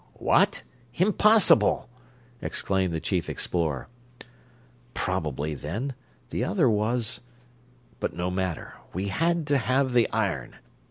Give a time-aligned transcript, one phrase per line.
[0.17, 0.63] "What?
[0.95, 1.87] Impossible!"
[2.41, 3.87] exclaimed the chief explorer.
[4.95, 5.93] "Probably, then,
[6.31, 7.21] the other was
[7.99, 10.55] but no matter, we had to have the iron.